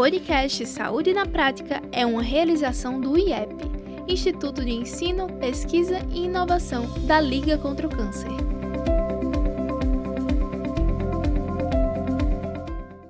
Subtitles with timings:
[0.00, 3.54] podcast Saúde na Prática é uma realização do IEP,
[4.08, 8.30] Instituto de Ensino, Pesquisa e Inovação da Liga contra o Câncer.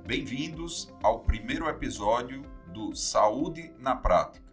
[0.05, 2.41] Bem-vindos ao primeiro episódio
[2.73, 4.45] do Saúde na Prática.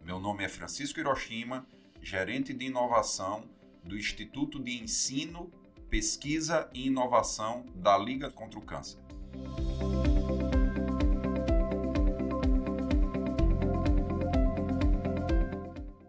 [0.00, 1.66] Meu nome é Francisco Hiroshima,
[2.00, 3.50] gerente de inovação
[3.82, 5.50] do Instituto de Ensino,
[5.90, 9.00] Pesquisa e Inovação da Liga contra o Câncer.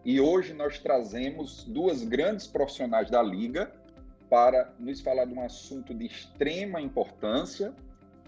[0.06, 3.72] E hoje nós trazemos duas grandes profissionais da Liga
[4.30, 7.74] para nos falar de um assunto de extrema importância.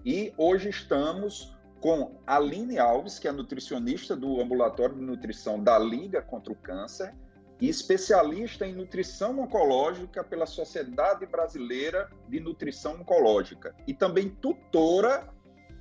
[0.05, 6.21] E hoje estamos com Aline Alves, que é nutricionista do Ambulatório de Nutrição da Liga
[6.21, 7.15] contra o Câncer
[7.61, 15.33] e especialista em nutrição oncológica pela Sociedade Brasileira de Nutrição Oncológica e também tutora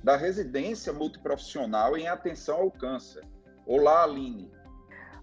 [0.04, 3.24] da residência multiprofissional em atenção ao câncer.
[3.66, 4.48] Olá, Aline.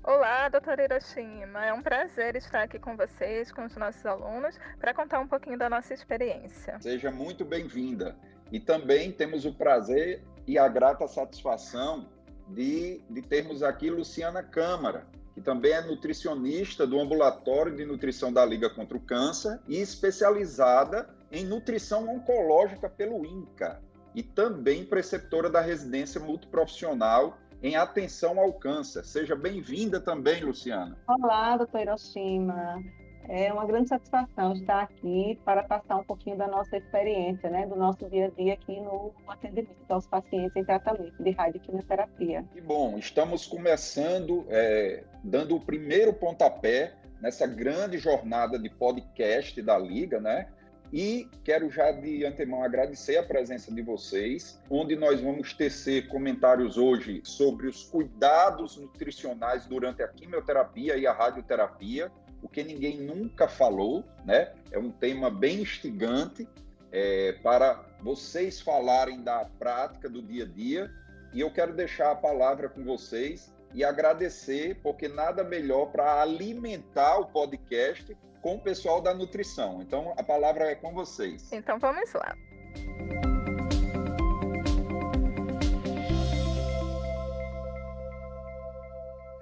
[0.08, 1.66] Olá, doutora Hiroshima.
[1.66, 5.58] É um prazer estar aqui com vocês, com os nossos alunos, para contar um pouquinho
[5.58, 6.78] da nossa experiência.
[6.80, 8.16] Seja muito bem-vinda.
[8.52, 12.08] E também temos o prazer e a grata satisfação
[12.50, 18.46] de, de termos aqui Luciana Câmara, que também é nutricionista do Ambulatório de Nutrição da
[18.46, 23.82] Liga contra o Câncer e especializada em nutrição oncológica pelo INCA,
[24.14, 29.04] e também preceptora da residência multiprofissional em atenção ao câncer.
[29.04, 30.96] Seja bem-vinda também, Luciana.
[31.08, 32.80] Olá, doutor Hiroshima.
[33.28, 37.76] É uma grande satisfação estar aqui para passar um pouquinho da nossa experiência, né, do
[37.76, 42.46] nosso dia a dia aqui no atendimento aos pacientes em tratamento de radioquimioterapia.
[42.54, 49.76] Que bom, estamos começando, é, dando o primeiro pontapé nessa grande jornada de podcast da
[49.76, 50.50] Liga, né?
[50.96, 56.78] E quero já de antemão agradecer a presença de vocês, onde nós vamos tecer comentários
[56.78, 62.10] hoje sobre os cuidados nutricionais durante a quimioterapia e a radioterapia,
[62.42, 64.54] o que ninguém nunca falou, né?
[64.72, 66.48] É um tema bem instigante
[66.94, 70.90] é, para vocês falarem da prática do dia a dia.
[71.34, 77.20] E eu quero deixar a palavra com vocês e agradecer, porque nada melhor para alimentar
[77.20, 79.82] o podcast com o pessoal da nutrição.
[79.82, 81.52] Então, a palavra é com vocês.
[81.52, 82.38] Então, vamos lá.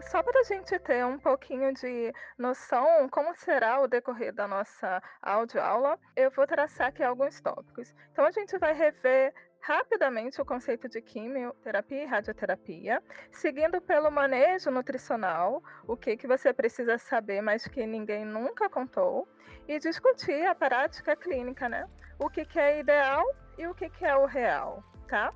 [0.09, 5.03] Só para a gente ter um pouquinho de noção como será o decorrer da nossa
[5.21, 7.93] audioaula, eu vou traçar aqui alguns tópicos.
[8.13, 9.33] Então, a gente vai rever
[9.63, 13.01] rapidamente o conceito de quimioterapia e radioterapia,
[13.31, 19.25] seguindo pelo manejo nutricional, o que, que você precisa saber, mas que ninguém nunca contou,
[19.65, 21.87] e discutir a prática clínica, né?
[22.19, 23.23] O que, que é ideal
[23.57, 25.33] e o que, que é o real, tá?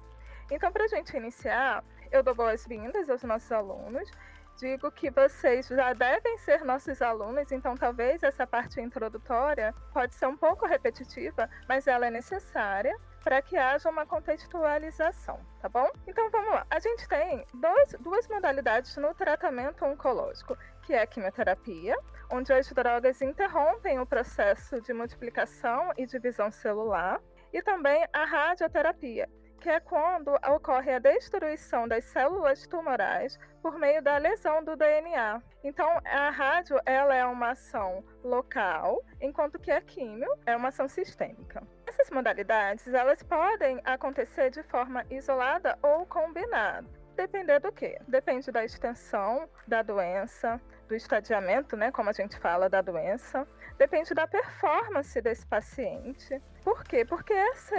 [0.51, 4.11] Então, para a gente iniciar, eu dou boas-vindas aos nossos alunos.
[4.57, 10.25] Digo que vocês já devem ser nossos alunos, então talvez essa parte introdutória pode ser
[10.25, 12.93] um pouco repetitiva, mas ela é necessária
[13.27, 15.91] para que haja uma contextualização, tá bom?
[16.07, 16.65] Então vamos lá.
[16.69, 21.97] A gente tem dois, duas modalidades no tratamento oncológico, que é a quimioterapia,
[22.31, 27.21] onde as drogas interrompem o processo de multiplicação e divisão celular,
[27.51, 34.01] e também a radioterapia, que é quando ocorre a destruição das células tumorais por meio
[34.01, 35.41] da lesão do DNA.
[35.63, 40.87] Então, a rádio ela é uma ação local, enquanto que a químio é uma ação
[40.87, 41.61] sistêmica.
[41.85, 46.87] Essas modalidades elas podem acontecer de forma isolada ou combinada.
[47.15, 47.99] Depender do quê?
[48.07, 53.47] Depende da extensão da doença, do estadiamento, né, como a gente fala da doença,
[53.77, 56.41] depende da performance desse paciente.
[56.67, 57.05] Por quê?
[57.05, 57.31] Porque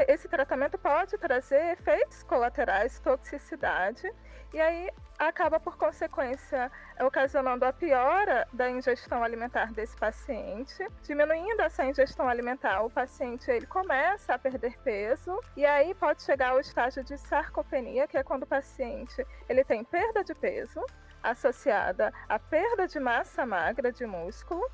[0.09, 4.11] esse, tratamento pode trazer efeitos colaterais, toxicidade,
[4.51, 4.89] e aí
[5.19, 10.89] acaba, por consequência, ocasionando a piora da ingestão alimentar desse paciente.
[11.03, 16.53] Diminuindo essa ingestão alimentar, o paciente ele começa a perder peso, e aí pode chegar
[16.53, 20.83] ao estágio de sarcopenia, que é quando o paciente ele tem perda de peso,
[21.23, 24.67] associada à perda de massa magra de músculo,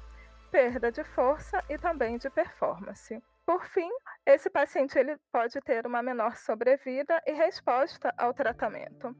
[0.52, 3.20] perda de força e também de performance.
[3.46, 3.90] Por fim,
[4.24, 9.14] esse paciente ele pode ter uma menor sobrevida e resposta ao tratamento.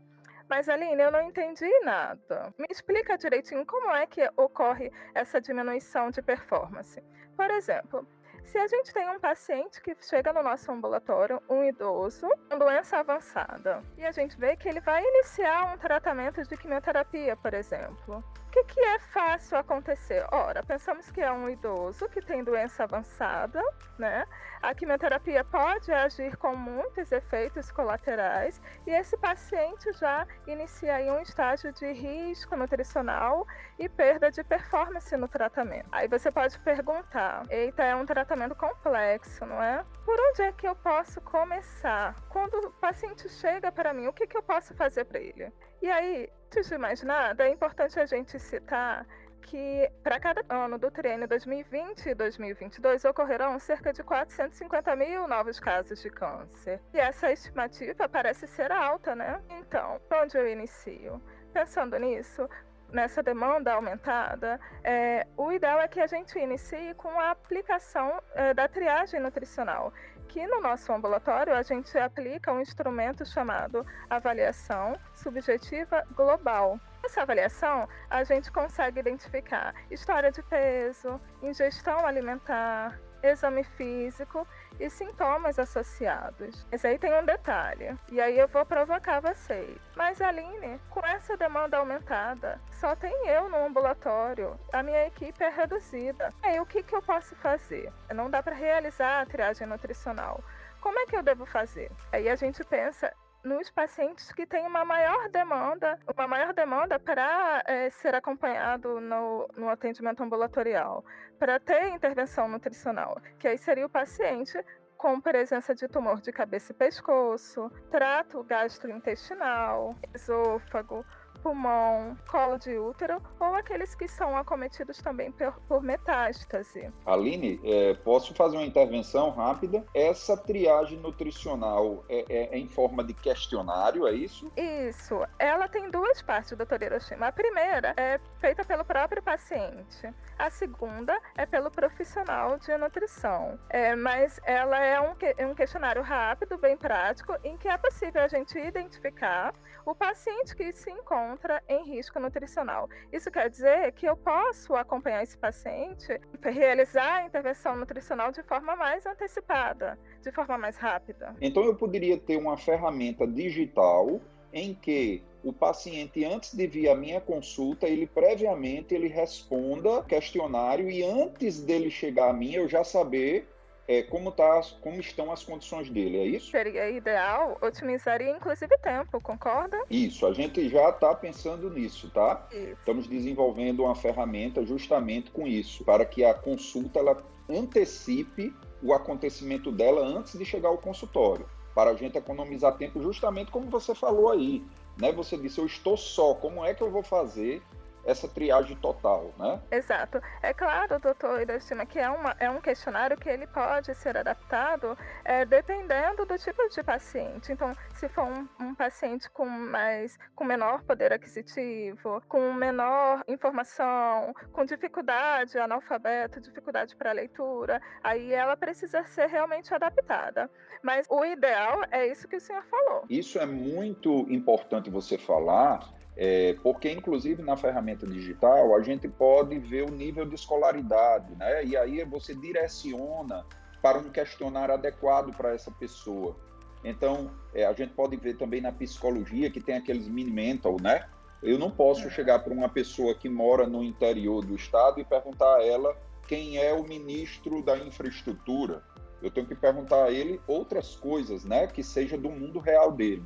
[0.49, 2.53] Mas Aline, eu não entendi nada.
[2.59, 7.03] Me explica direitinho como é que ocorre essa diminuição de performance.
[7.37, 8.07] Por exemplo,
[8.45, 12.99] se a gente tem um paciente que chega no nosso ambulatório, um idoso, com doença
[12.99, 18.23] avançada, e a gente vê que ele vai iniciar um tratamento de quimioterapia, por exemplo.
[18.55, 20.25] Que, que é fácil acontecer?
[20.31, 23.61] Ora, pensamos que é um idoso que tem doença avançada,
[23.99, 24.25] né?
[24.63, 31.21] A quimioterapia pode agir com muitos efeitos colaterais e esse paciente já inicia aí um
[31.21, 33.45] estágio de risco nutricional
[33.77, 35.89] e perda de performance no tratamento.
[35.91, 39.85] Aí você pode perguntar: eita, é um tratamento complexo, não é?
[40.05, 42.15] Por onde é que eu posso começar?
[42.29, 45.53] Quando o paciente chega para mim, o que, que eu posso fazer para ele?
[45.83, 49.05] E aí, antes de mais nada, é importante a gente citar
[49.43, 55.59] que para cada ano do triênio 2020 e 2022 ocorrerão cerca de 450 mil novos
[55.59, 56.81] casos de câncer.
[56.93, 59.43] E essa estimativa parece ser alta, né?
[59.51, 61.21] Então, onde eu inicio?
[61.53, 62.49] Pensando nisso,
[62.89, 68.55] nessa demanda aumentada, é, o ideal é que a gente inicie com a aplicação é,
[68.55, 69.93] da triagem nutricional,
[70.29, 76.79] que no nosso ambulatório a gente aplica um instrumento chamado avaliação subjetiva global.
[77.03, 84.47] Nessa avaliação, a gente consegue identificar história de peso, ingestão alimentar, exame físico
[84.79, 86.67] e sintomas associados.
[86.71, 89.79] Esse aí tem um detalhe, e aí eu vou provocar vocês.
[89.97, 95.49] Mas Aline, com essa demanda aumentada, só tem eu no ambulatório, a minha equipe é
[95.49, 96.33] reduzida.
[96.43, 97.93] Aí o que, que eu posso fazer?
[98.15, 100.43] Não dá para realizar a triagem nutricional.
[100.81, 101.91] Como é que eu devo fazer?
[102.13, 103.11] Aí a gente pensa
[103.45, 109.49] nos pacientes que têm uma maior demanda, uma maior demanda para é, ser acompanhado no,
[109.57, 111.05] no atendimento ambulatorial,
[111.39, 114.59] para ter intervenção nutricional, que aí seria o paciente
[114.97, 121.05] com presença de tumor de cabeça e pescoço, trato gastrointestinal, esôfago,
[121.45, 126.91] pulmão, colo de útero ou aqueles que são acometidos também por, por metástase.
[127.05, 129.85] Aline, é, posso fazer uma intervenção rápida?
[129.95, 134.51] Essa triagem nutricional é, é, é, em forma de questionário, é isso?
[134.57, 135.21] Isso.
[135.39, 137.27] Ela tem duas partes, doutor Hiroshima.
[137.27, 140.09] A primeira é feita pelo próprio paciente.
[140.39, 143.59] A segunda é pelo profissional de nutrição.
[143.69, 145.15] É, mas ela é um,
[145.51, 149.55] um questionário rápido, bem prático, em que é possível a gente identificar
[149.85, 151.34] o paciente que se encontra
[151.69, 152.89] em risco nutricional.
[153.13, 158.77] Isso quer dizer que eu posso acompanhar esse paciente, realizar a intervenção nutricional de forma
[158.77, 161.35] mais antecipada, de forma mais rápida.
[161.41, 164.21] Então eu poderia ter uma ferramenta digital
[164.53, 170.89] em que o paciente antes de vir à minha consulta, ele previamente ele responda questionário
[170.89, 173.47] e antes dele chegar a mim eu já saber
[173.87, 176.51] é, como, tá, como estão as condições dele, é isso?
[176.51, 179.79] Seria ideal, otimizaria inclusive tempo, concorda?
[179.91, 182.47] Isso, a gente já está pensando nisso, tá?
[182.51, 182.73] Isso.
[182.73, 189.71] Estamos desenvolvendo uma ferramenta justamente com isso, para que a consulta ela antecipe o acontecimento
[189.71, 194.31] dela antes de chegar ao consultório, para a gente economizar tempo justamente como você falou
[194.31, 194.65] aí,
[194.99, 195.13] né?
[195.13, 197.63] Você disse, eu estou só, como é que eu vou fazer
[198.07, 199.61] essa triagem total, né?
[199.71, 200.21] Exato.
[200.43, 204.97] É claro, doutor Hiroshima, que é, uma, é um questionário que ele pode ser adaptado
[205.25, 207.53] é, dependendo do tipo de paciente.
[207.53, 214.35] Então, se for um, um, paciente com mais com menor poder aquisitivo, com menor informação,
[214.53, 220.51] com dificuldade, analfabeto, dificuldade para leitura, aí ela precisa ser realmente adaptada.
[220.83, 223.05] Mas o ideal é isso que o senhor falou.
[223.09, 229.59] Isso é muito importante você falar, é, porque, inclusive, na ferramenta digital, a gente pode
[229.59, 231.65] ver o nível de escolaridade, né?
[231.65, 233.45] E aí você direciona
[233.83, 236.37] para um questionário adequado para essa pessoa.
[236.85, 241.07] Então, é, a gente pode ver também na psicologia que tem aqueles mini mental, né?
[241.43, 245.57] Eu não posso chegar para uma pessoa que mora no interior do estado e perguntar
[245.57, 245.97] a ela
[246.29, 248.83] quem é o ministro da infraestrutura.
[249.21, 251.67] Eu tenho que perguntar a ele outras coisas, né?
[251.67, 253.25] Que seja do mundo real dele.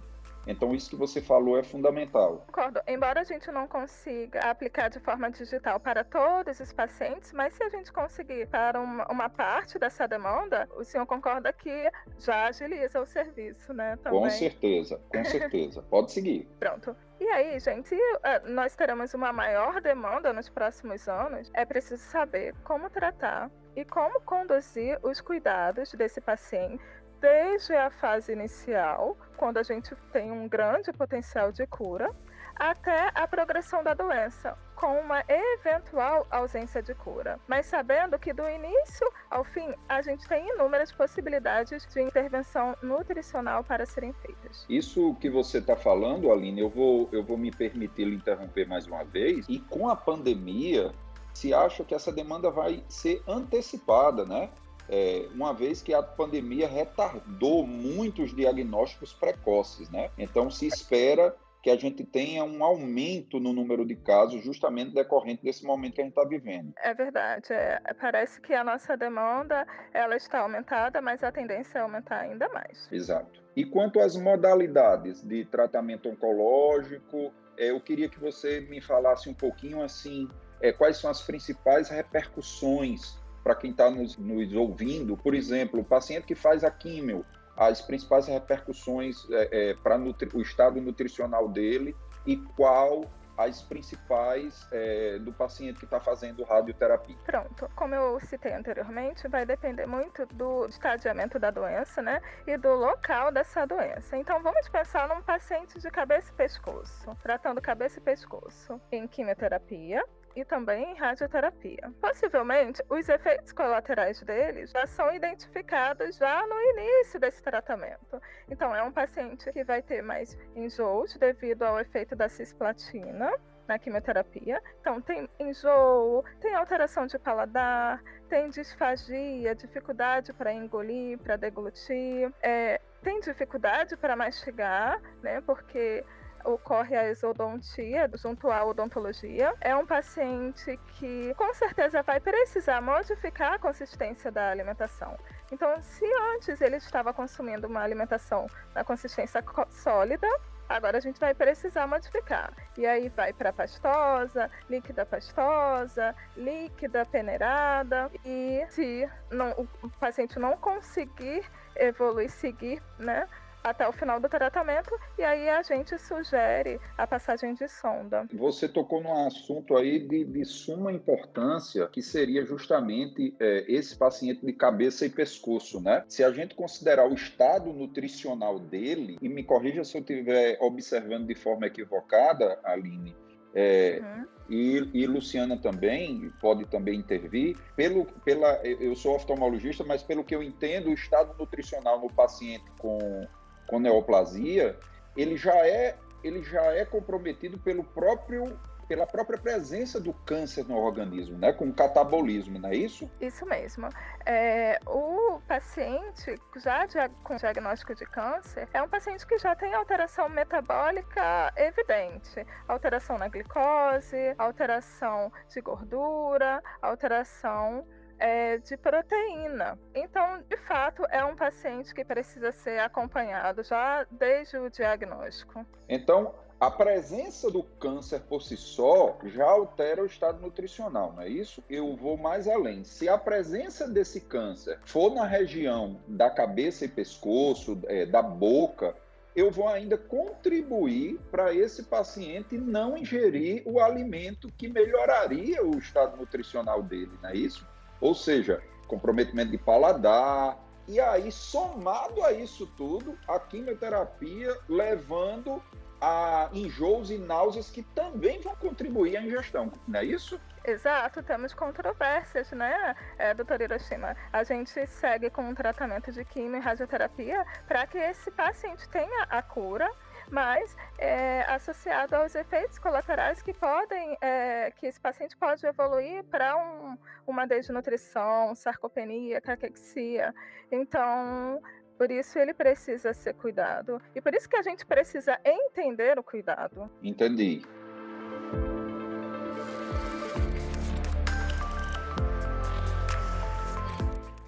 [0.49, 2.43] Então, isso que você falou é fundamental.
[2.47, 2.81] Concordo.
[2.87, 7.63] Embora a gente não consiga aplicar de forma digital para todos os pacientes, mas se
[7.63, 12.99] a gente conseguir para uma, uma parte dessa demanda, o senhor concorda que já agiliza
[12.99, 13.97] o serviço, né?
[14.03, 14.21] Também.
[14.21, 15.83] Com certeza, com certeza.
[15.83, 16.49] Pode seguir.
[16.59, 16.97] Pronto.
[17.21, 22.55] E aí, gente, eh, nós teremos uma maior demanda nos próximos anos, é preciso saber
[22.65, 26.83] como tratar e como conduzir os cuidados desse paciente
[27.21, 32.15] desde a fase inicial, quando a gente tem um grande potencial de cura,
[32.59, 37.39] até a progressão da doença, com uma eventual ausência de cura.
[37.47, 43.63] Mas sabendo que do início ao fim a gente tem inúmeras possibilidades de intervenção nutricional
[43.63, 44.67] para serem feitas.
[44.69, 48.87] Isso que você está falando, Aline, eu vou, eu vou me permitir lhe interromper mais
[48.87, 49.47] uma vez.
[49.49, 50.93] E com a pandemia,
[51.33, 54.51] se acha que essa demanda vai ser antecipada, né?
[54.89, 60.11] É, uma vez que a pandemia retardou muitos diagnósticos precoces, né?
[60.17, 65.43] Então se espera que a gente tenha um aumento no número de casos, justamente decorrente
[65.43, 66.73] desse momento que a gente está vivendo.
[66.83, 67.53] É verdade.
[67.53, 72.49] É, parece que a nossa demanda ela está aumentada, mas a tendência é aumentar ainda
[72.49, 72.89] mais.
[72.93, 73.43] Exato.
[73.57, 79.35] E quanto às modalidades de tratamento oncológico, é, eu queria que você me falasse um
[79.35, 80.29] pouquinho assim,
[80.61, 85.17] é, quais são as principais repercussões para quem está nos, nos, ouvindo.
[85.17, 87.25] Por exemplo, o paciente que faz a químio,
[87.57, 93.05] as principais repercussões é, é, para o estado nutricional dele e qual
[93.39, 97.17] as principais é, do paciente que está fazendo radioterapia.
[97.25, 102.75] Pronto, como eu citei anteriormente, vai depender muito do estadiamento da doença, né, e do
[102.75, 104.17] local dessa doença.
[104.17, 110.05] Então, vamos pensar num paciente de cabeça e pescoço, tratando cabeça e pescoço em quimioterapia,
[110.41, 111.93] e também em radioterapia.
[112.01, 118.21] Possivelmente, os efeitos colaterais deles já são identificados já no início desse tratamento.
[118.49, 123.31] Então, é um paciente que vai ter mais enjoos devido ao efeito da cisplatina
[123.67, 124.63] na quimioterapia.
[124.81, 132.81] Então, tem enjoo, tem alteração de paladar, tem disfagia, dificuldade para engolir, para deglutir, é,
[133.03, 135.41] tem dificuldade para mastigar, né?
[135.43, 136.05] Porque
[136.45, 139.55] ocorre a exodontia junto à odontologia.
[139.61, 145.17] É um paciente que com certeza vai precisar modificar a consistência da alimentação.
[145.51, 146.05] Então, se
[146.35, 150.29] antes ele estava consumindo uma alimentação na consistência sólida,
[150.69, 152.53] Agora a gente vai precisar modificar.
[152.77, 158.11] E aí vai para pastosa, líquida pastosa, líquida peneirada.
[158.23, 159.51] E se não,
[159.83, 161.43] o paciente não conseguir
[161.75, 163.27] evoluir, seguir, né?
[163.63, 168.27] Até o final do tratamento e aí a gente sugere a passagem de sonda.
[168.33, 174.45] Você tocou num assunto aí de, de suma importância, que seria justamente é, esse paciente
[174.45, 176.05] de cabeça e pescoço, né?
[176.09, 181.27] Se a gente considerar o estado nutricional dele, e me corrija se eu estiver observando
[181.27, 183.15] de forma equivocada, Aline,
[183.55, 184.27] é, uhum.
[184.49, 187.57] e, e, Luciana também pode também intervir.
[187.75, 192.65] Pelo, pela, eu sou oftalmologista, mas pelo que eu entendo, o estado nutricional no paciente
[192.79, 193.27] com
[193.69, 194.77] com neoplasia,
[195.17, 198.59] ele já é ele já é comprometido pelo próprio
[198.89, 203.09] pela própria presença do câncer no organismo, né, com catabolismo, não é isso?
[203.21, 203.87] Isso mesmo.
[204.25, 206.89] É, o paciente já
[207.23, 213.29] com diagnóstico de câncer é um paciente que já tem alteração metabólica evidente, alteração na
[213.29, 217.87] glicose, alteração de gordura, alteração
[218.19, 219.79] é, de proteína.
[219.95, 225.65] Então, de fato, é um paciente que precisa ser acompanhado já desde o diagnóstico.
[225.89, 231.29] Então, a presença do câncer por si só já altera o estado nutricional, não é
[231.29, 231.63] isso?
[231.71, 232.83] Eu vou mais além.
[232.83, 238.97] Se a presença desse câncer for na região da cabeça e pescoço, é, da boca,
[239.37, 246.17] eu vou ainda contribuir para esse paciente não ingerir o alimento que melhoraria o estado
[246.17, 247.65] nutricional dele, não é isso?
[248.01, 250.59] Ou seja, comprometimento de paladar.
[250.87, 255.63] E aí, somado a isso tudo, a quimioterapia levando
[256.01, 260.41] a enjoos e náuseas que também vão contribuir à ingestão, não é isso?
[260.65, 264.15] Exato, temos controvérsias, né, é, doutora Hiroshima?
[264.33, 269.25] A gente segue com um tratamento de quimio e radioterapia para que esse paciente tenha
[269.25, 269.91] a cura,
[270.31, 276.57] mas é, associado aos efeitos colaterais que podem, é, que esse paciente pode evoluir para
[276.57, 280.35] um, uma desnutrição, sarcopenia, caquexia.
[280.71, 281.61] Então,
[281.97, 284.01] por isso ele precisa ser cuidado.
[284.15, 286.91] E por isso que a gente precisa entender o cuidado.
[287.03, 287.63] Entendi.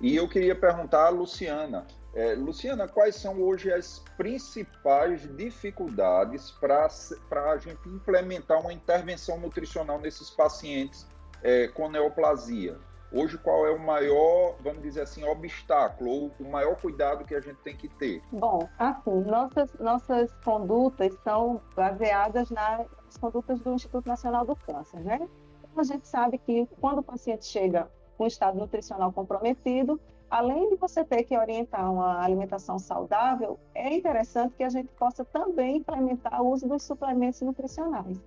[0.01, 7.53] E eu queria perguntar a Luciana, é, Luciana, quais são hoje as principais dificuldades para
[7.53, 11.07] a gente implementar uma intervenção nutricional nesses pacientes
[11.43, 12.77] é, com neoplasia?
[13.13, 17.41] Hoje, qual é o maior, vamos dizer assim, obstáculo ou o maior cuidado que a
[17.41, 18.23] gente tem que ter?
[18.31, 22.87] Bom, assim, nossas, nossas condutas são baseadas nas
[23.21, 25.29] condutas do Instituto Nacional do Câncer, né?
[25.59, 30.71] Então, a gente sabe que quando o paciente chega com um estado nutricional comprometido, além
[30.71, 35.79] de você ter que orientar uma alimentação saudável, é interessante que a gente possa também
[35.79, 38.19] implementar o uso dos suplementos nutricionais.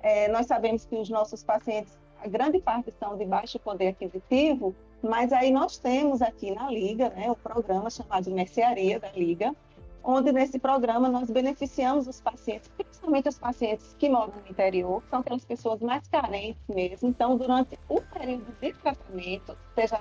[0.00, 4.74] É, nós sabemos que os nossos pacientes, a grande parte são de baixo poder aquisitivo,
[5.02, 9.54] mas aí nós temos aqui na Liga, né, o programa chamado Mercearia da Liga,
[10.02, 15.20] onde nesse programa nós beneficiamos os pacientes, principalmente os pacientes que moram no interior, são
[15.20, 17.08] aquelas pessoas mais carentes mesmo.
[17.08, 20.00] Então, durante o período de tratamento, seja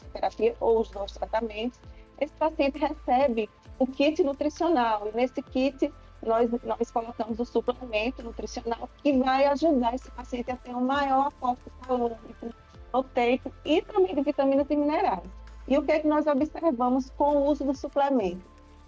[0.00, 1.78] fisioterapia ou os dois tratamentos,
[2.20, 5.08] esse paciente recebe o kit nutricional.
[5.08, 5.92] E nesse kit
[6.22, 11.28] nós, nós colocamos o suplemento nutricional que vai ajudar esse paciente a ter um maior
[11.28, 12.54] aporte calórico,
[12.90, 15.28] proteico e também de vitaminas e minerais.
[15.66, 18.44] E o que, é que nós observamos com o uso do suplemento?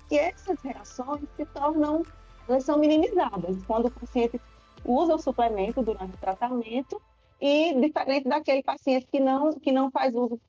[0.08, 2.02] Que essas reações se tornam,
[2.48, 4.40] elas são minimizadas quando o paciente
[4.84, 7.00] usa o suplemento durante o tratamento
[7.40, 10.40] e diferente daquele paciente que não, que não faz uso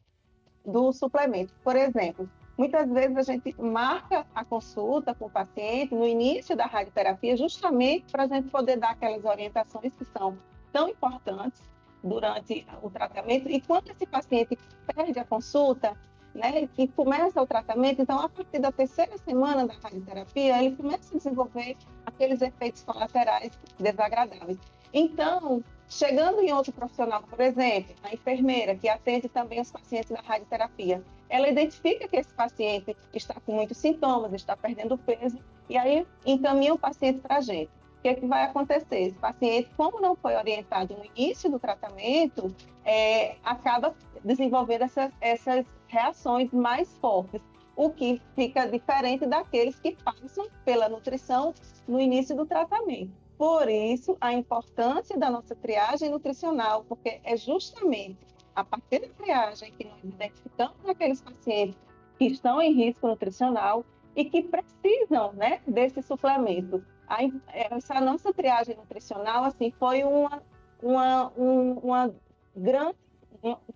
[0.65, 1.53] do suplemento.
[1.63, 6.65] Por exemplo, muitas vezes a gente marca a consulta com o paciente no início da
[6.65, 10.37] radioterapia justamente para a gente poder dar aquelas orientações que são
[10.71, 11.61] tão importantes
[12.03, 14.57] durante o tratamento e quando esse paciente
[14.93, 15.97] perde a consulta,
[16.33, 21.13] né, que começa o tratamento, então a partir da terceira semana da radioterapia, ele começa
[21.13, 24.57] a desenvolver aqueles efeitos colaterais desagradáveis.
[24.93, 30.21] Então, chegando em outro profissional, por exemplo, a enfermeira que atende também os pacientes da
[30.21, 36.05] radioterapia, ela identifica que esse paciente está com muitos sintomas, está perdendo peso, e aí
[36.25, 37.71] encaminha o paciente para a gente.
[37.97, 38.99] O que, é que vai acontecer?
[38.99, 42.53] Esse paciente, como não foi orientado no início do tratamento,
[42.85, 47.41] é, acaba desenvolvendo essas, essas reações mais fortes,
[47.75, 51.53] o que fica diferente daqueles que passam pela nutrição
[51.87, 53.22] no início do tratamento.
[53.43, 59.69] Por isso, a importância da nossa triagem nutricional, porque é justamente a partir da triagem
[59.73, 61.77] que nós identificamos aqueles pacientes
[62.17, 63.83] que estão em risco nutricional
[64.15, 66.81] e que precisam né, desse suplemento.
[67.05, 67.17] A,
[67.49, 70.41] essa nossa triagem nutricional assim, foi uma,
[70.81, 72.15] uma, um, uma
[72.55, 72.95] grande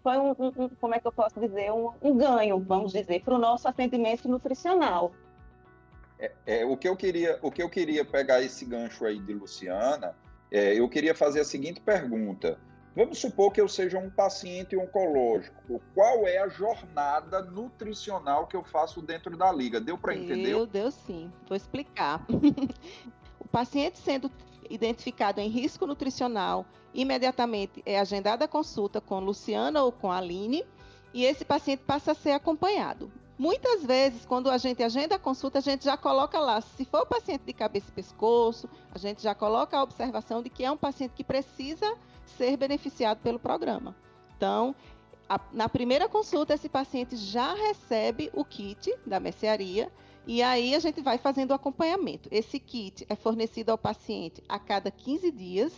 [0.01, 3.35] foi um, um, como é que eu posso dizer, um, um ganho, vamos dizer, para
[3.35, 5.11] o nosso atendimento nutricional.
[6.19, 9.33] É, é, o, que eu queria, o que eu queria pegar esse gancho aí de
[9.33, 10.15] Luciana,
[10.51, 12.59] é, eu queria fazer a seguinte pergunta.
[12.95, 15.79] Vamos supor que eu seja um paciente oncológico.
[15.93, 19.79] Qual é a jornada nutricional que eu faço dentro da liga?
[19.79, 20.47] Deu para entender?
[20.47, 21.31] Deu, deu sim.
[21.47, 22.25] Vou explicar.
[23.39, 24.31] o paciente sendo
[24.67, 30.65] identificado em risco nutricional, imediatamente é agendada a consulta com Luciana ou com Aline
[31.13, 33.11] e esse paciente passa a ser acompanhado.
[33.37, 37.01] Muitas vezes, quando a gente agenda a consulta, a gente já coloca lá, se for
[37.01, 40.71] o paciente de cabeça e pescoço, a gente já coloca a observação de que é
[40.71, 41.95] um paciente que precisa
[42.25, 43.95] ser beneficiado pelo programa.
[44.35, 44.75] Então,
[45.29, 49.91] a, na primeira consulta, esse paciente já recebe o kit da mercearia
[50.25, 52.27] e aí a gente vai fazendo o acompanhamento.
[52.31, 55.73] Esse kit é fornecido ao paciente a cada 15 dias,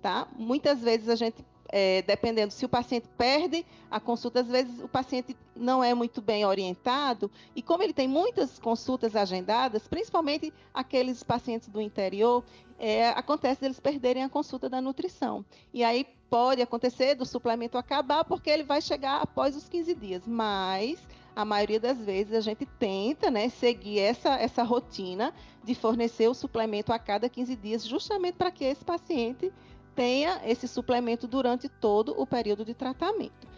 [0.00, 0.28] tá?
[0.36, 4.88] Muitas vezes a gente é, dependendo se o paciente perde a consulta, às vezes o
[4.88, 11.22] paciente não é muito bem orientado, e como ele tem muitas consultas agendadas, principalmente aqueles
[11.22, 12.44] pacientes do interior,
[12.78, 15.44] é, acontece deles perderem a consulta da nutrição.
[15.72, 20.26] E aí pode acontecer do suplemento acabar, porque ele vai chegar após os 15 dias,
[20.26, 20.98] mas
[21.36, 26.34] a maioria das vezes a gente tenta né, seguir essa, essa rotina de fornecer o
[26.34, 29.52] suplemento a cada 15 dias, justamente para que esse paciente
[29.94, 33.48] tenha esse suplemento durante todo o período de tratamento.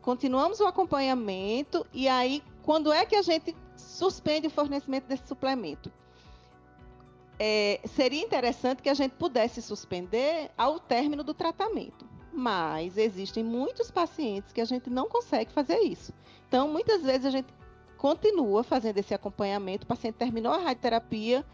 [0.00, 5.90] Continuamos o acompanhamento e aí, quando é que a gente suspende o fornecimento desse suplemento?
[7.38, 13.90] É, seria interessante que a gente pudesse suspender ao término do tratamento, mas existem muitos
[13.90, 16.14] pacientes que a gente não consegue fazer isso.
[16.48, 17.52] Então, muitas vezes a gente
[17.98, 21.44] continua fazendo esse acompanhamento, o paciente terminou a radioterapia,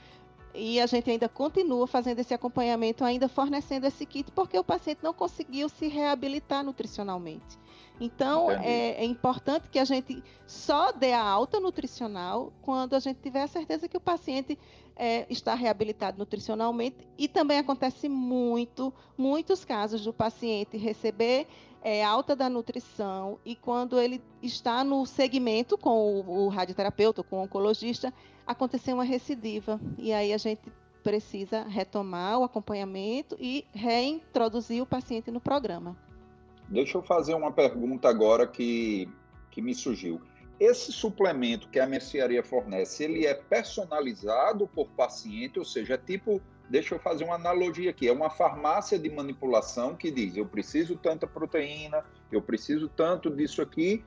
[0.55, 5.01] e a gente ainda continua fazendo esse acompanhamento, ainda fornecendo esse kit, porque o paciente
[5.03, 7.59] não conseguiu se reabilitar nutricionalmente.
[8.01, 13.21] Então, é, é, importante que a gente só dê a alta nutricional quando a gente
[13.21, 14.59] tiver a certeza que o paciente
[14.97, 16.97] é, está reabilitado nutricionalmente.
[17.17, 21.47] E também acontece muito, muitos casos do paciente receber
[21.83, 27.37] é, alta da nutrição e quando ele está no segmento com o, o radioterapeuta, com
[27.38, 28.15] o oncologista,
[28.53, 29.81] aconteceu uma recidiva.
[29.99, 30.62] E aí a gente
[31.03, 35.97] precisa retomar o acompanhamento e reintroduzir o paciente no programa.
[36.69, 39.09] Deixa eu fazer uma pergunta agora que,
[39.51, 40.21] que me surgiu.
[40.59, 46.41] Esse suplemento que a mercearia fornece, ele é personalizado por paciente, ou seja, é tipo,
[46.71, 50.97] deixa eu fazer uma analogia aqui, é uma farmácia de manipulação que diz, eu preciso
[50.97, 54.05] tanta proteína, eu preciso tanto disso aqui,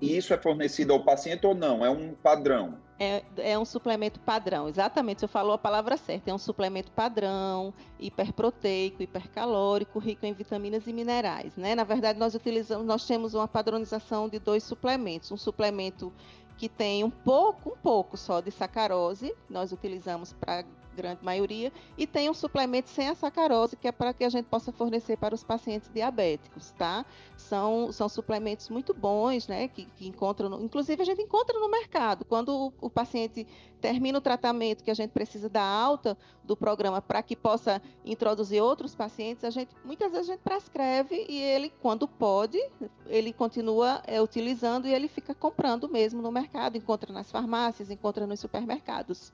[0.00, 1.84] e isso é fornecido ao paciente ou não?
[1.84, 2.78] É um padrão?
[2.98, 6.30] É, é um suplemento padrão, exatamente, você falou a palavra certa.
[6.30, 11.56] É um suplemento padrão, hiperproteico, hipercalórico, rico em vitaminas e minerais.
[11.56, 11.74] Né?
[11.74, 15.32] Na verdade, nós utilizamos, nós temos uma padronização de dois suplementos.
[15.32, 16.12] Um suplemento
[16.58, 20.62] que tem um pouco, um pouco só de sacarose, nós utilizamos para
[20.94, 24.46] grande maioria, e tem um suplemento sem a sacarose, que é para que a gente
[24.46, 27.04] possa fornecer para os pacientes diabéticos, tá?
[27.36, 29.68] São, são suplementos muito bons, né?
[29.68, 32.24] Que, que encontram, no, inclusive a gente encontra no mercado.
[32.24, 33.46] Quando o, o paciente
[33.80, 38.62] termina o tratamento que a gente precisa dar alta do programa para que possa introduzir
[38.62, 42.58] outros pacientes, a gente muitas vezes a gente prescreve e ele, quando pode,
[43.06, 48.26] ele continua é, utilizando e ele fica comprando mesmo no mercado, encontra nas farmácias, encontra
[48.26, 49.32] nos supermercados.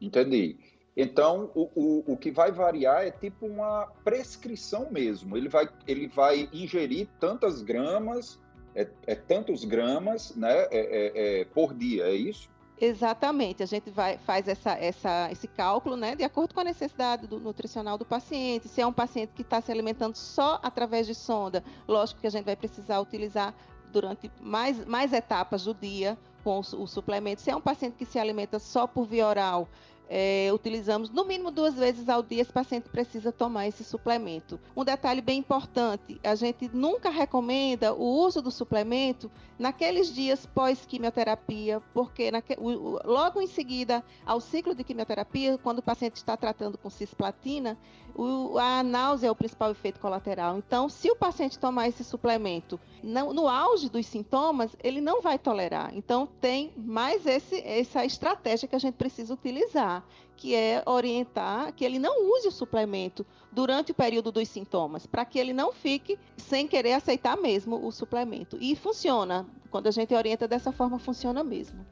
[0.00, 0.56] Entendi.
[0.96, 5.36] Então, o, o, o que vai variar é tipo uma prescrição mesmo.
[5.36, 8.38] Ele vai, ele vai ingerir tantas gramas,
[8.74, 12.48] é, é tantos gramas né, é, é, é por dia, é isso?
[12.78, 17.26] Exatamente, a gente vai, faz essa, essa, esse cálculo né, de acordo com a necessidade
[17.26, 18.68] do nutricional do paciente.
[18.68, 22.30] Se é um paciente que está se alimentando só através de sonda, lógico que a
[22.30, 23.54] gente vai precisar utilizar
[23.90, 27.40] durante mais, mais etapas do dia com o, suplemento.
[27.40, 29.68] Se é um paciente que se alimenta só por via oral,
[30.08, 34.60] é, utilizamos no mínimo duas vezes ao dia, esse paciente precisa tomar esse suplemento.
[34.76, 39.28] Um detalhe bem importante: a gente nunca recomenda o uso do suplemento
[39.58, 46.14] naqueles dias pós-quimioterapia, porque naque, logo em seguida ao ciclo de quimioterapia, quando o paciente
[46.14, 47.76] está tratando com cisplatina,
[48.16, 50.56] o, a náusea é o principal efeito colateral.
[50.56, 55.90] Então, se o paciente tomar esse suplemento no, auge dos sintomas, ele não vai tolerar.
[55.94, 60.02] Então, tem mais esse, essa estratégia que a gente precisa utilizar,
[60.36, 65.24] que é orientar que ele não use o suplemento durante o período dos sintomas, para
[65.24, 68.56] que ele não fique sem querer aceitar mesmo o suplemento.
[68.60, 69.46] E funciona.
[69.70, 71.84] Quando a gente orienta dessa forma, funciona mesmo.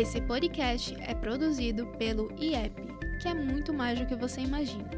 [0.00, 2.80] Esse podcast é produzido pelo IEP,
[3.20, 4.88] que é muito mais do que você imagina.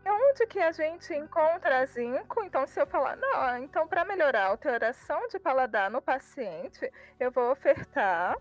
[0.05, 2.43] E onde que a gente encontra zinco?
[2.43, 7.31] Então, se eu falar, não, então para melhorar a alteração de paladar no paciente, eu
[7.31, 8.37] vou ofertar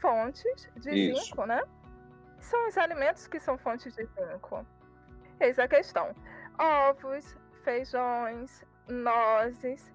[0.00, 1.24] fontes de Isso.
[1.24, 1.62] zinco, né?
[2.40, 4.66] São os alimentos que são fontes de zinco.
[5.40, 6.14] Eis a questão:
[6.58, 9.92] ovos, feijões, nozes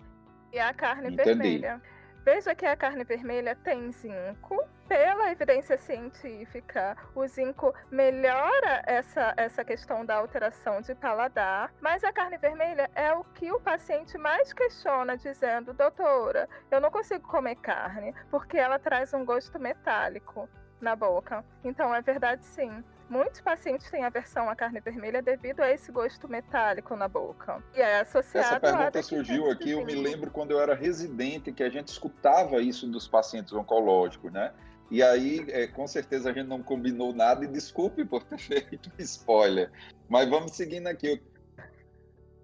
[0.52, 1.24] e a carne Entendi.
[1.24, 1.82] vermelha.
[2.28, 4.62] Veja que a carne vermelha tem zinco.
[4.86, 12.12] Pela evidência científica, o zinco melhora essa, essa questão da alteração de paladar, mas a
[12.12, 17.56] carne vermelha é o que o paciente mais questiona, dizendo: doutora, eu não consigo comer
[17.56, 20.50] carne porque ela traz um gosto metálico
[20.82, 21.46] na boca.
[21.64, 22.84] Então é verdade sim.
[23.10, 27.64] Muitos pacientes têm aversão à carne vermelha devido a esse gosto metálico na boca.
[27.74, 31.64] E é associado Essa pergunta surgiu aqui, eu me lembro quando eu era residente, que
[31.64, 34.52] a gente escutava isso dos pacientes oncológicos, né?
[34.92, 38.38] E aí, é, com certeza, a gente não combinou nada, e desculpe por ter
[38.70, 39.72] feito spoiler.
[40.10, 41.22] Mas vamos seguindo aqui.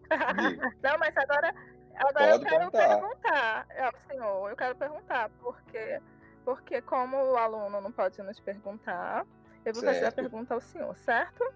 [0.81, 1.53] não, mas agora,
[1.95, 2.87] agora eu quero contar.
[2.87, 6.01] perguntar ao senhor, eu quero perguntar, porque,
[6.45, 9.25] porque como o aluno não pode nos perguntar,
[9.65, 9.95] eu vou certo.
[9.95, 11.53] fazer a pergunta ao senhor, certo?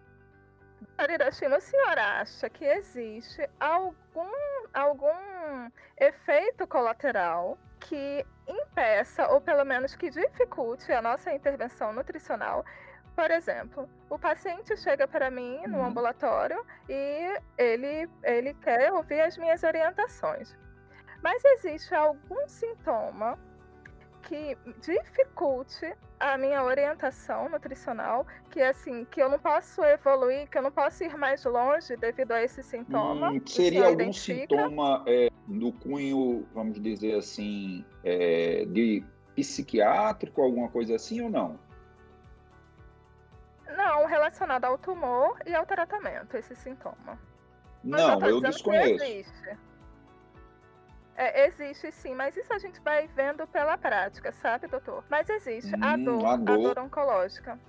[0.99, 4.31] Hiroshima, o senhor acha que existe algum,
[4.73, 12.65] algum efeito colateral que impeça, ou pelo menos que dificulte a nossa intervenção nutricional
[13.15, 15.85] Por exemplo, o paciente chega para mim no uhum.
[15.85, 20.55] ambulatório e ele, ele quer ouvir as minhas orientações.
[21.23, 23.37] Mas existe algum sintoma
[24.27, 30.61] que dificulte a minha orientação nutricional, que assim, que eu não posso evoluir, que eu
[30.61, 33.31] não posso ir mais longe devido a esse sintoma.
[33.31, 34.41] Hum, seria algum identifica?
[34.41, 39.01] sintoma é, no cunho, vamos dizer assim, é, de
[39.33, 41.57] psiquiátrico, alguma coisa assim ou não?
[43.77, 47.17] Não, relacionado ao tumor e ao tratamento, esse sintoma.
[47.81, 49.05] Mas não, eu, eu desconheço.
[51.17, 55.03] É, existe sim, mas isso a gente vai vendo pela prática, sabe, doutor?
[55.09, 57.59] Mas existe hum, a, dor, a, dor, a dor oncológica.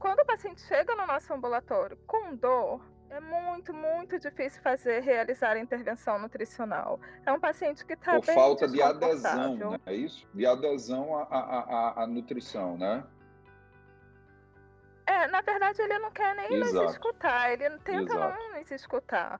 [0.00, 5.52] Quando o paciente chega no nosso ambulatório com dor, é muito, muito difícil fazer, realizar
[5.52, 7.00] a intervenção nutricional.
[7.24, 9.80] É um paciente que está bem Por falta de adesão, né?
[9.86, 10.28] é isso?
[10.34, 13.04] De adesão à, à, à, nutrição, né?
[15.06, 16.82] É, na verdade ele não quer nem Exato.
[16.82, 18.42] nos escutar, ele tenta Exato.
[18.42, 19.38] não nos escutar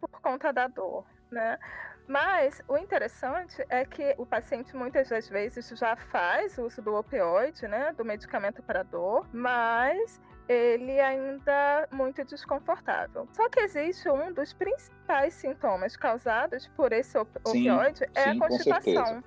[0.00, 1.58] por conta da dor, né?
[2.06, 7.66] Mas o interessante é que o paciente muitas das vezes já faz uso do opioide,
[7.68, 13.28] né, do medicamento para dor, mas ele ainda muito desconfortável.
[13.32, 18.30] Só que existe um dos principais sintomas causados por esse op sim, opioide é sim,
[18.30, 19.24] a constipação.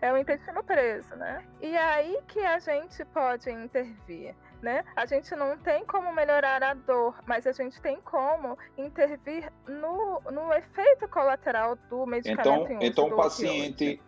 [0.00, 1.44] É o intestino preso, né?
[1.60, 4.84] E é aí que a gente pode intervir né?
[4.94, 10.20] A gente não tem como melhorar a dor, mas a gente tem como intervir no,
[10.30, 12.72] no efeito colateral do medicamento.
[12.72, 14.00] Então, então o paciente,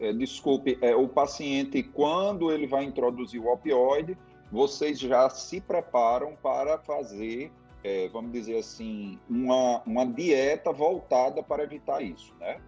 [0.00, 4.18] é, desculpe, é, o paciente, quando ele vai introduzir o opioide,
[4.50, 7.52] vocês já se preparam para fazer,
[7.82, 12.60] é, vamos dizer assim, uma, uma dieta voltada para evitar isso, né?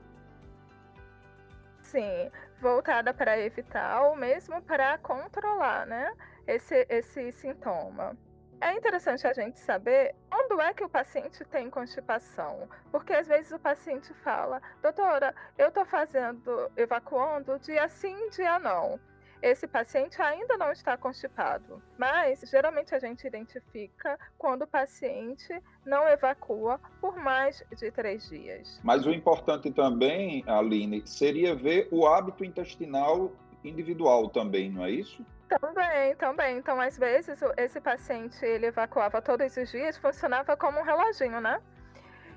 [1.82, 6.12] Sim, voltada para evitar ou mesmo para controlar, né?
[6.46, 8.16] Esse, esse sintoma.
[8.60, 13.52] É interessante a gente saber quando é que o paciente tem constipação, porque às vezes
[13.52, 18.98] o paciente fala, doutora, eu estou fazendo, evacuando dia sim, dia não.
[19.42, 26.08] Esse paciente ainda não está constipado, mas geralmente a gente identifica quando o paciente não
[26.08, 28.80] evacua por mais de três dias.
[28.82, 33.30] Mas o importante também, Aline, seria ver o hábito intestinal
[33.68, 35.24] individual também, não é isso?
[35.48, 36.58] Também, também.
[36.58, 41.60] Então, às vezes, esse paciente ele evacuava todos os dias, funcionava como um reloginho, né?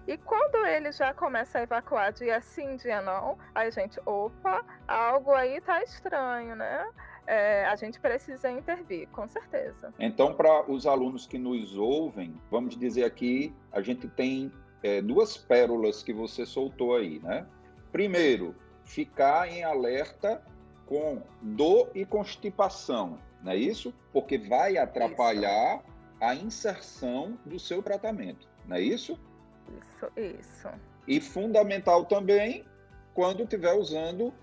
[0.07, 4.65] E quando ele já começa a evacuar dia sim, dia não, aí a gente, opa,
[4.87, 6.89] algo aí tá estranho, né?
[7.27, 9.93] É, a gente precisa intervir, com certeza.
[9.99, 15.37] Então, para os alunos que nos ouvem, vamos dizer aqui, a gente tem é, duas
[15.37, 17.45] pérolas que você soltou aí, né?
[17.91, 20.41] Primeiro, ficar em alerta
[20.89, 23.93] com dor e constipação, não é isso?
[24.11, 25.83] Porque vai atrapalhar isso.
[26.19, 29.17] a inserção do seu tratamento, não é isso?
[29.77, 30.67] Isso, isso.
[31.07, 32.65] E fundamental também
[33.13, 34.33] quando estiver usando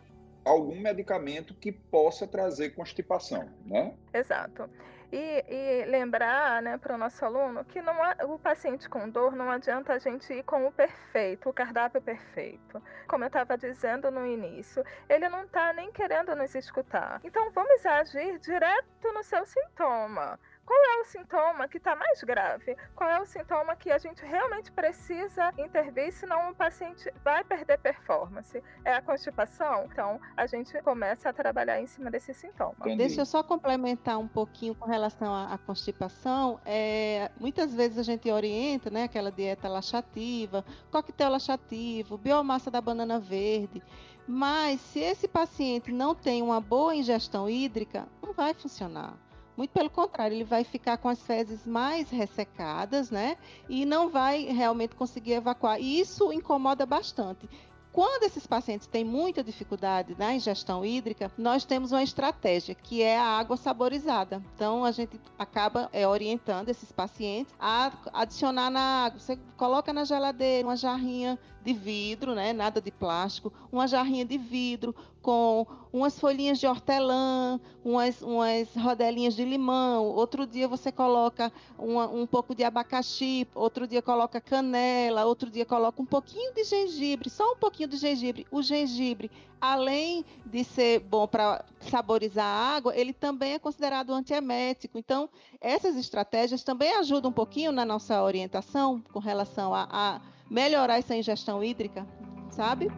[0.44, 3.92] algum medicamento que possa trazer constipação, né?
[4.14, 4.70] Exato.
[5.12, 9.50] E, e lembrar né, para o nosso aluno que não o paciente com dor não
[9.50, 12.82] adianta a gente ir com o perfeito, o cardápio perfeito.
[13.06, 17.20] Como eu estava dizendo no início, ele não está nem querendo nos escutar.
[17.22, 20.38] Então vamos agir direto no seu sintoma.
[20.66, 22.76] Qual é o sintoma que está mais grave?
[22.96, 27.78] Qual é o sintoma que a gente realmente precisa intervir, senão o paciente vai perder
[27.78, 28.60] performance?
[28.84, 29.84] É a constipação?
[29.84, 32.74] Então, a gente começa a trabalhar em cima desse sintoma.
[32.80, 32.96] Entendi.
[32.96, 36.60] Deixa eu só complementar um pouquinho com relação à, à constipação.
[36.64, 43.20] É, muitas vezes a gente orienta né, aquela dieta laxativa, coquetel laxativo, biomassa da banana
[43.20, 43.80] verde.
[44.26, 49.14] Mas se esse paciente não tem uma boa ingestão hídrica, não vai funcionar.
[49.56, 53.36] Muito pelo contrário, ele vai ficar com as fezes mais ressecadas, né?
[53.68, 55.80] E não vai realmente conseguir evacuar.
[55.80, 57.48] E isso incomoda bastante.
[57.96, 63.18] Quando esses pacientes têm muita dificuldade na ingestão hídrica, nós temos uma estratégia que é
[63.18, 64.42] a água saborizada.
[64.54, 69.18] Então a gente acaba é, orientando esses pacientes a adicionar na água.
[69.18, 72.52] Você coloca na geladeira uma jarrinha de vidro, né?
[72.52, 79.34] Nada de plástico, uma jarrinha de vidro com umas folhinhas de hortelã, umas, umas rodelinhas
[79.34, 80.04] de limão.
[80.04, 85.66] Outro dia você coloca uma, um pouco de abacaxi, outro dia coloca canela, outro dia
[85.66, 88.46] coloca um pouquinho de gengibre, só um pouquinho de gengibre.
[88.52, 89.28] O gengibre,
[89.60, 94.96] além de ser bom para saborizar a água, ele também é considerado antiemético.
[94.96, 95.28] Então,
[95.60, 101.16] essas estratégias também ajudam um pouquinho na nossa orientação com relação a, a melhorar essa
[101.16, 102.06] ingestão hídrica,
[102.50, 102.88] sabe?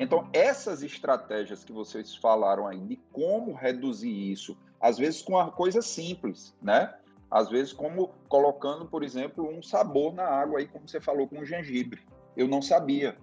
[0.00, 5.50] Então, essas estratégias que vocês falaram aí de como reduzir isso, às vezes com uma
[5.50, 6.94] coisa simples, né?
[7.30, 11.40] Às vezes como colocando, por exemplo, um sabor na água aí, como você falou com
[11.40, 12.00] o gengibre.
[12.34, 13.18] Eu não sabia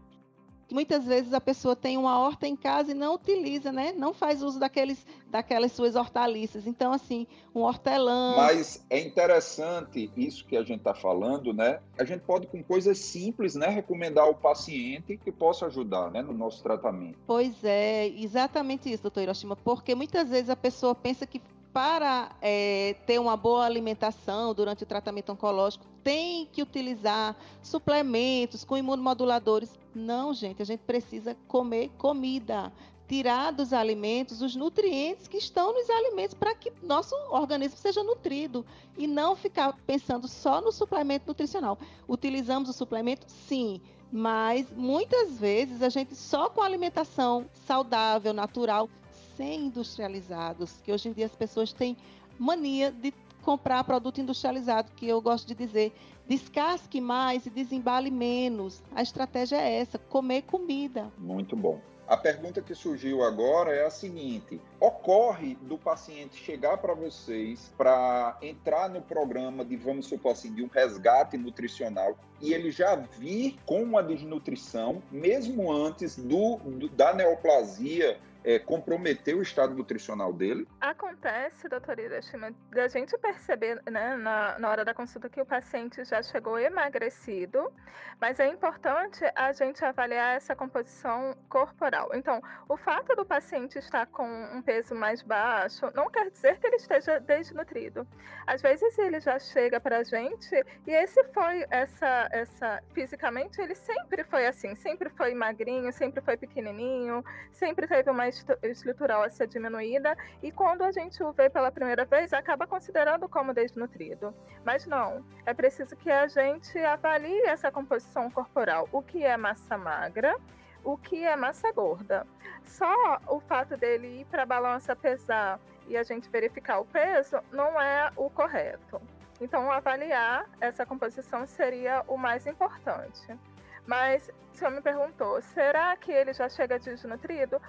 [0.71, 3.93] muitas vezes a pessoa tem uma horta em casa e não utiliza, né?
[3.93, 6.65] Não faz uso daqueles, daquelas suas hortaliças.
[6.67, 8.35] Então, assim, um hortelã.
[8.37, 11.79] Mas é interessante isso que a gente está falando, né?
[11.97, 16.33] A gente pode, com coisas simples, né, recomendar ao paciente que possa ajudar, né, no
[16.33, 17.17] nosso tratamento.
[17.25, 21.41] Pois é, exatamente isso, doutor Hiroshima, porque muitas vezes a pessoa pensa que
[21.75, 28.77] para é, ter uma boa alimentação durante o tratamento oncológico, tem que utilizar suplementos com
[28.77, 29.77] imunomoduladores.
[29.93, 32.71] Não, gente, a gente precisa comer comida,
[33.09, 38.65] tirar dos alimentos os nutrientes que estão nos alimentos para que nosso organismo seja nutrido
[38.97, 41.77] e não ficar pensando só no suplemento nutricional.
[42.07, 43.25] Utilizamos o suplemento?
[43.27, 48.89] Sim, mas muitas vezes a gente só com alimentação saudável, natural,
[49.35, 51.97] sem industrializados, que hoje em dia as pessoas têm
[52.37, 55.93] mania de comprar produto industrializado, que eu gosto de dizer,
[56.27, 58.81] descasque mais e desembale menos.
[58.93, 61.11] A estratégia é essa, comer comida.
[61.17, 61.79] Muito bom.
[62.07, 68.37] A pergunta que surgiu agora é a seguinte: ocorre do paciente chegar para vocês para
[68.43, 73.57] entrar no programa de, vamos supor assim, de um resgate nutricional e ele já vir
[73.65, 80.67] com uma desnutrição, mesmo antes do, do da neoplasia é, comprometer o estado nutricional dele?
[80.79, 86.05] Acontece, doutora Hiroshima, da gente perceber né, na, na hora da consulta que o paciente
[86.05, 87.73] já chegou emagrecido,
[88.21, 92.11] mas é importante a gente avaliar essa composição corporal.
[92.13, 96.67] Então, o fato do paciente estar com um peso mais baixo não quer dizer que
[96.67, 98.07] ele esteja desnutrido.
[98.45, 100.53] Às vezes ele já chega para a gente
[100.85, 106.37] e esse foi essa, essa fisicamente ele sempre foi assim, sempre foi magrinho, sempre foi
[106.37, 108.27] pequenininho, sempre teve uma
[108.63, 113.27] estrutural a ser diminuída e quando a gente o vê pela primeira vez, acaba considerando
[113.29, 114.33] como desnutrido.
[114.63, 119.77] Mas não, é preciso que a gente avalie essa composição corporal, o que é massa
[119.77, 120.35] magra,
[120.83, 122.25] o que é massa gorda.
[122.63, 127.39] Só o fato dele ir para a balança pesar e a gente verificar o peso
[127.51, 129.01] não é o correto.
[129.41, 133.37] Então, avaliar essa composição seria o mais importante.
[133.85, 137.61] Mas, o senhor me perguntou, será que ele já chega desnutrido?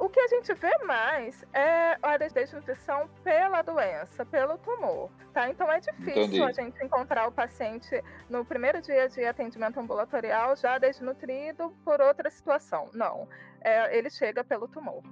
[0.00, 5.50] O que a gente vê mais é a desnutrição pela doença, pelo tumor, tá?
[5.50, 6.42] Então é difícil Entendi.
[6.42, 12.30] a gente encontrar o paciente no primeiro dia de atendimento ambulatorial já desnutrido por outra
[12.30, 12.88] situação.
[12.94, 13.28] Não,
[13.60, 15.02] é, ele chega pelo tumor.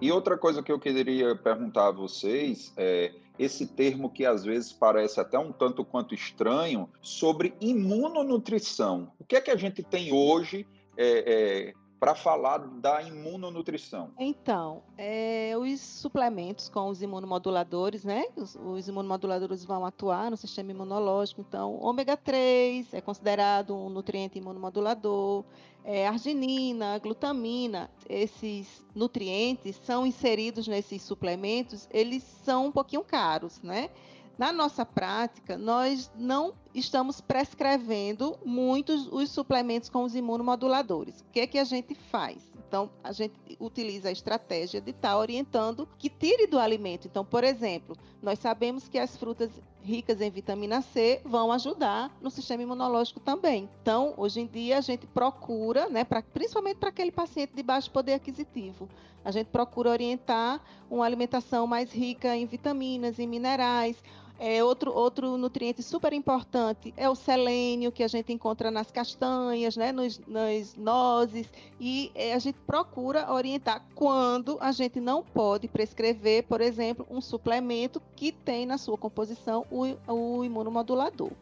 [0.00, 4.72] E outra coisa que eu queria perguntar a vocês é esse termo que às vezes
[4.72, 9.12] parece até um tanto quanto estranho sobre imunonutrição.
[9.18, 14.10] O que é que a gente tem hoje é, é, para falar da imunonutrição?
[14.18, 18.26] Então, é, os suplementos com os imunomoduladores, né?
[18.36, 21.40] Os, os, imunomoduladores vão atuar no sistema imunológico.
[21.40, 25.44] Então, ômega 3 é considerado um nutriente imunomodulador,
[25.84, 33.90] é, arginina, glutamina, esses nutrientes são inseridos nesses suplementos, eles são um pouquinho caros, né?
[34.36, 41.20] Na nossa prática, nós não estamos prescrevendo muitos os suplementos com os imunomoduladores.
[41.20, 42.48] O que é que a gente faz?
[42.68, 47.08] Então, a gente utiliza a estratégia de estar tá orientando que tire do alimento.
[47.08, 49.50] Então, por exemplo, nós sabemos que as frutas
[49.82, 53.70] ricas em vitamina C vão ajudar no sistema imunológico também.
[53.80, 57.90] Então, hoje em dia, a gente procura, né, pra, principalmente para aquele paciente de baixo
[57.90, 58.86] poder aquisitivo,
[59.24, 60.60] a gente procura orientar
[60.90, 63.96] uma alimentação mais rica em vitaminas, em minerais,
[64.38, 69.76] é, outro, outro nutriente super importante é o selênio, que a gente encontra nas castanhas,
[69.76, 75.66] né, nos, nas nozes, e é, a gente procura orientar quando a gente não pode
[75.66, 81.32] prescrever, por exemplo, um suplemento que tem na sua composição o, o imunomodulador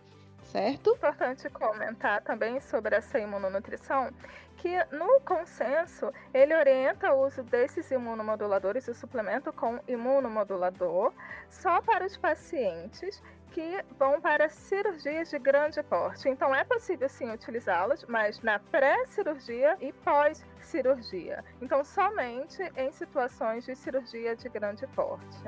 [0.47, 0.91] certo?
[0.91, 4.11] Importante comentar também sobre essa imunonutrição,
[4.57, 11.13] que no consenso ele orienta o uso desses imunomoduladores, o suplemento com imunomodulador,
[11.49, 16.29] só para os pacientes que vão para cirurgias de grande porte.
[16.29, 21.45] Então é possível sim utilizá-los, mas na pré-cirurgia e pós-cirurgia.
[21.61, 25.39] Então somente em situações de cirurgia de grande porte.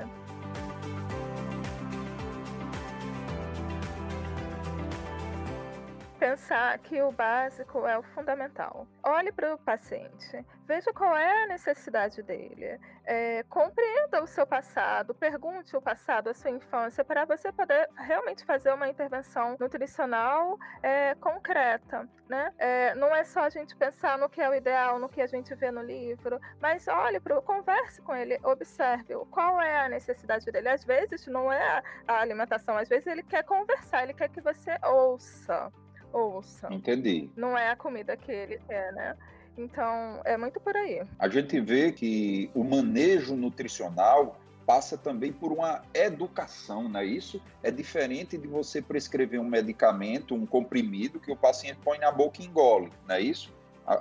[6.19, 8.85] Pensar que o básico é o fundamental.
[9.01, 15.15] Olhe para o paciente, veja qual é a necessidade dele, é, compreenda o seu passado,
[15.15, 21.15] pergunte o passado, a sua infância, para você poder realmente fazer uma intervenção nutricional é,
[21.15, 22.07] concreta.
[22.27, 22.53] Né?
[22.57, 25.27] É, não é só a gente pensar no que é o ideal, no que a
[25.27, 30.45] gente vê no livro, mas olhe para converse com ele, observe qual é a necessidade
[30.51, 30.67] dele.
[30.67, 34.77] Às vezes não é a alimentação, às vezes ele quer conversar, ele quer que você
[34.83, 35.71] ouça.
[36.11, 36.67] Ouça.
[36.71, 37.29] Entendi.
[37.35, 39.15] Não é a comida que ele quer, né?
[39.57, 41.01] Então, é muito por aí.
[41.17, 47.41] A gente vê que o manejo nutricional passa também por uma educação, não é isso?
[47.63, 52.41] É diferente de você prescrever um medicamento, um comprimido que o paciente põe na boca
[52.41, 53.51] e engole, não é isso?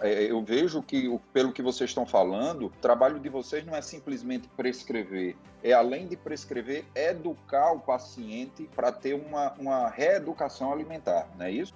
[0.02, 3.80] É, eu vejo que, pelo que vocês estão falando, o trabalho de vocês não é
[3.80, 5.34] simplesmente prescrever,
[5.64, 11.50] é além de prescrever, educar o paciente para ter uma, uma reeducação alimentar, não é
[11.50, 11.74] isso?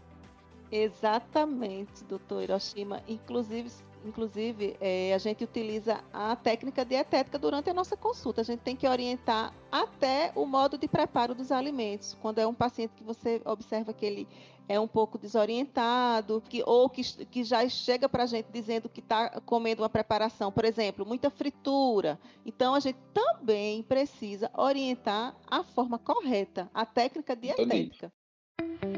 [0.73, 3.03] Exatamente, doutor Hiroshima.
[3.07, 3.71] Inclusive,
[4.07, 8.41] inclusive é, a gente utiliza a técnica dietética durante a nossa consulta.
[8.41, 12.17] A gente tem que orientar até o modo de preparo dos alimentos.
[12.23, 14.27] Quando é um paciente que você observa que ele
[14.67, 19.01] é um pouco desorientado, que, ou que, que já chega para a gente dizendo que
[19.01, 22.19] está comendo uma preparação, por exemplo, muita fritura.
[22.47, 28.11] Então, a gente também precisa orientar a forma correta, a técnica dietética.
[28.59, 28.92] Entendi.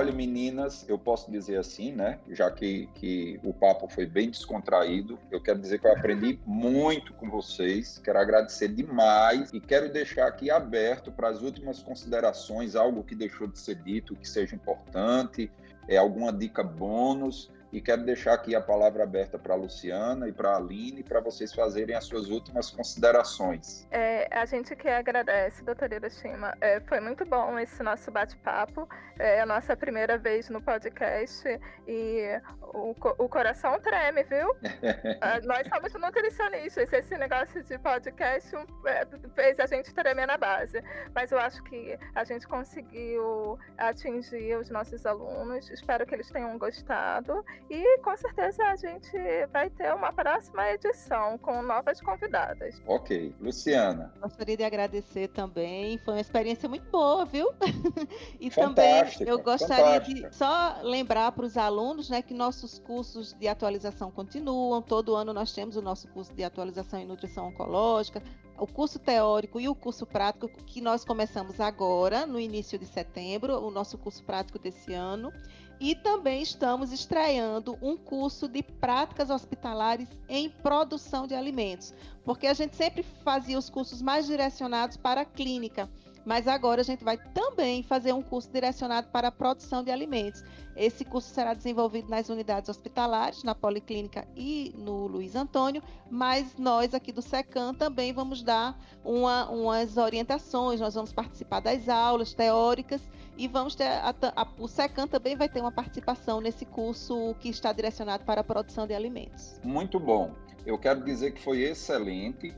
[0.00, 2.18] Olha, meninas, eu posso dizer assim, né?
[2.30, 7.12] Já que, que o papo foi bem descontraído, eu quero dizer que eu aprendi muito
[7.12, 13.04] com vocês, quero agradecer demais e quero deixar aqui aberto para as últimas considerações, algo
[13.04, 15.52] que deixou de ser dito, que seja importante,
[15.86, 20.32] é alguma dica bônus e quero deixar aqui a palavra aberta para a Luciana e
[20.32, 23.86] para a Aline para vocês fazerem as suas últimas considerações.
[23.90, 26.56] É, a gente que agradece, doutora Hiroshima.
[26.60, 28.88] É, foi muito bom esse nosso bate-papo.
[29.18, 31.44] É a nossa primeira vez no podcast
[31.86, 34.54] e o, o coração treme, viu?
[35.20, 36.90] Ah, nós somos nutricionistas.
[36.92, 38.56] Esse negócio de podcast
[38.86, 40.82] é, fez a gente tremer na base.
[41.14, 45.68] Mas eu acho que a gente conseguiu atingir os nossos alunos.
[45.70, 47.44] Espero que eles tenham gostado.
[47.68, 49.10] E com certeza a gente
[49.52, 52.80] vai ter uma próxima edição com novas convidadas.
[52.86, 53.34] Ok.
[53.40, 54.12] Luciana.
[54.20, 55.98] Gostaria de agradecer também.
[55.98, 57.52] Foi uma experiência muito boa, viu?
[58.40, 60.30] e também eu gostaria fantástica.
[60.30, 64.82] de só lembrar para os alunos né, que nossos cursos de atualização continuam.
[64.82, 68.22] Todo ano nós temos o nosso curso de atualização em nutrição oncológica,
[68.58, 73.58] o curso teórico e o curso prático que nós começamos agora, no início de setembro,
[73.58, 75.32] o nosso curso prático desse ano.
[75.80, 82.52] E também estamos estreando um curso de práticas hospitalares em produção de alimentos, porque a
[82.52, 85.88] gente sempre fazia os cursos mais direcionados para a clínica,
[86.24, 90.42] mas agora a gente vai também fazer um curso direcionado para a produção de alimentos.
[90.76, 96.94] Esse curso será desenvolvido nas unidades hospitalares, na Policlínica e no Luiz Antônio, mas nós
[96.94, 103.02] aqui do SECAM também vamos dar uma, umas orientações, nós vamos participar das aulas teóricas
[103.36, 107.48] e vamos ter a, a, o SECAM também vai ter uma participação nesse curso que
[107.48, 109.60] está direcionado para a produção de alimentos.
[109.64, 110.34] Muito bom.
[110.64, 112.54] Eu quero dizer que foi excelente.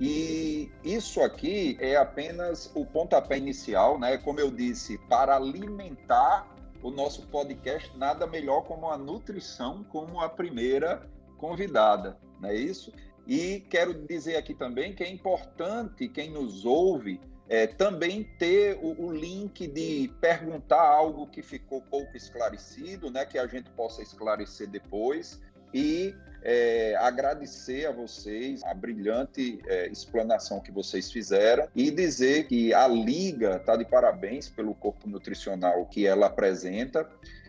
[0.00, 4.18] E isso aqui é apenas o pontapé inicial, né?
[4.18, 10.28] Como eu disse, para alimentar o nosso podcast, nada melhor como a nutrição, como a
[10.28, 12.92] primeira convidada, não é isso?
[13.26, 19.06] E quero dizer aqui também que é importante quem nos ouve é, também ter o,
[19.06, 24.68] o, link de perguntar algo que ficou pouco esclarecido, né, que a gente possa esclarecer
[24.68, 25.40] depois,
[25.74, 26.14] e
[26.44, 32.86] é, agradecer a vocês a brilhante é, explanação que vocês fizeram e dizer que a
[32.86, 37.08] Liga está de parabéns pelo corpo nutricional que ela apresenta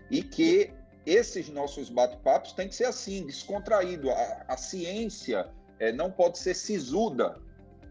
[0.09, 0.71] e que
[1.05, 4.09] esses nossos bate-papos têm que ser assim, descontraído.
[4.09, 5.47] A, a ciência
[5.77, 7.37] é, não pode ser sisuda,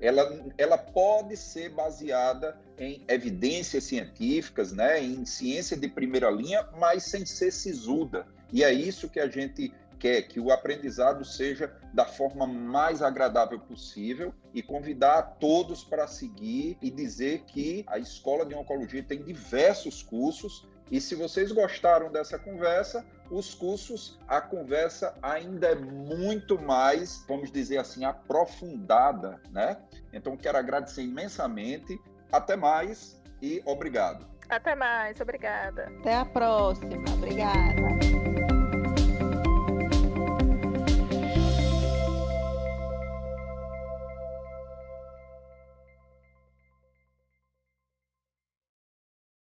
[0.00, 7.04] ela, ela pode ser baseada em evidências científicas, né, em ciência de primeira linha, mas
[7.04, 8.26] sem ser sisuda.
[8.52, 9.72] E é isso que a gente
[10.04, 16.76] quer, que o aprendizado seja da forma mais agradável possível e convidar todos para seguir
[16.82, 22.38] e dizer que a Escola de Oncologia tem diversos cursos e se vocês gostaram dessa
[22.38, 29.78] conversa, os cursos, a conversa ainda é muito mais, vamos dizer assim, aprofundada, né?
[30.12, 31.98] Então, quero agradecer imensamente.
[32.30, 34.26] Até mais e obrigado.
[34.50, 35.90] Até mais, obrigada.
[36.00, 38.13] Até a próxima, obrigada.